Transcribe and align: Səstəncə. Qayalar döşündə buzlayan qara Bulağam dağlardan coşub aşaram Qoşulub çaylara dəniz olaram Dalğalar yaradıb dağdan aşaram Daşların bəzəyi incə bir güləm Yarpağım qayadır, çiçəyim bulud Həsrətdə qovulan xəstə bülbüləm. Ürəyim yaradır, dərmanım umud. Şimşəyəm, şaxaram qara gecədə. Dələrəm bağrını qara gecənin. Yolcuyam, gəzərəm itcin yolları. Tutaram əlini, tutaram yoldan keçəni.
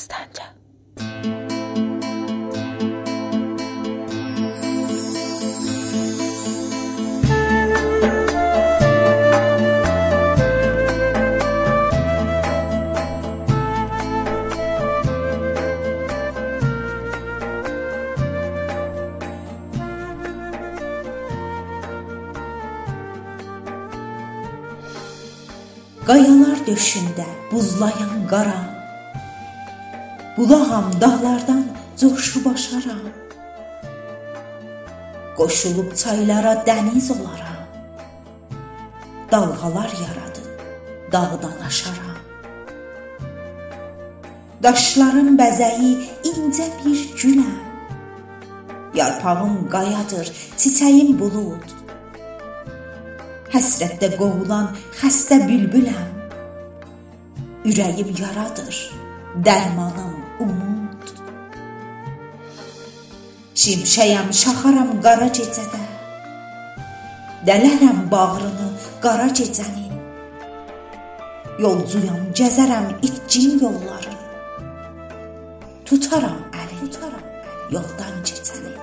Səstəncə. 0.00 0.46
Qayalar 26.08 26.58
döşündə 26.66 27.26
buzlayan 27.52 28.24
qara 28.30 28.79
Bulağam 30.40 30.84
dağlardan 31.00 31.64
coşub 32.00 32.46
aşaram 32.46 33.04
Qoşulub 35.36 35.90
çaylara 35.94 36.54
dəniz 36.68 37.12
olaram 37.12 37.60
Dalğalar 39.32 39.90
yaradıb 40.04 40.48
dağdan 41.12 41.58
aşaram 41.66 42.18
Daşların 44.62 45.30
bəzəyi 45.40 45.92
incə 46.30 46.66
bir 46.84 47.00
güləm 47.20 47.60
Yarpağım 48.94 49.68
qayadır, 49.74 50.26
çiçəyim 50.60 51.18
bulud 51.20 51.68
Həsrətdə 53.52 54.08
qovulan 54.16 54.72
xəstə 55.00 55.36
bülbüləm. 55.48 56.10
Ürəyim 57.68 58.10
yaradır, 58.22 58.76
dərmanım 59.44 60.09
umud. 60.44 61.06
Şimşəyəm, 63.60 64.28
şaxaram 64.40 64.92
qara 65.04 65.28
gecədə. 65.38 65.82
Dələrəm 67.48 68.00
bağrını 68.12 68.68
qara 69.04 69.28
gecənin. 69.40 69.94
Yolcuyam, 71.64 72.22
gəzərəm 72.38 72.88
itcin 73.06 73.58
yolları. 73.64 74.16
Tutaram 75.86 76.40
əlini, 76.62 76.88
tutaram 76.94 77.26
yoldan 77.74 78.16
keçəni. 78.24 78.74